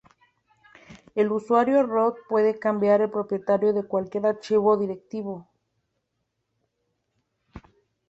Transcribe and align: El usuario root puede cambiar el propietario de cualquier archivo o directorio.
El 1.13 1.31
usuario 1.31 1.83
root 1.83 2.15
puede 2.27 2.57
cambiar 2.57 3.01
el 3.01 3.11
propietario 3.11 3.71
de 3.71 3.83
cualquier 3.83 4.25
archivo 4.25 4.71
o 4.71 4.77
directorio. 4.77 5.47